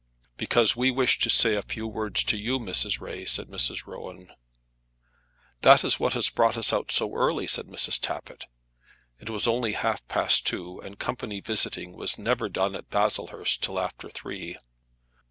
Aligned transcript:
"Because 0.35 0.75
we 0.75 0.89
wish 0.89 1.19
to 1.19 1.29
say 1.29 1.53
a 1.53 1.61
few 1.61 1.85
words 1.85 2.23
to 2.23 2.35
you, 2.35 2.57
Mrs. 2.57 2.99
Ray," 2.99 3.23
said 3.23 3.49
Mrs. 3.49 3.85
Rowan. 3.85 4.31
"That 5.61 5.83
is 5.83 5.99
what 5.99 6.13
has 6.13 6.31
brought 6.31 6.57
us 6.57 6.73
out 6.73 6.91
so 6.91 7.13
early," 7.13 7.45
said 7.45 7.67
Mrs. 7.67 7.99
Tappitt. 8.01 8.47
It 9.19 9.29
was 9.29 9.45
only 9.47 9.73
half 9.73 10.03
past 10.07 10.47
two 10.47 10.77
now, 10.77 10.87
and 10.87 10.97
company 10.97 11.39
visiting 11.39 11.93
was 11.95 12.17
never 12.17 12.49
done 12.49 12.73
at 12.73 12.89
Baslehurst 12.89 13.61
till 13.61 13.79
after 13.79 14.09
three. 14.09 14.57